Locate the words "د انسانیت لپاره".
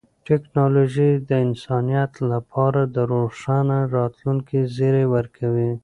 1.29-2.81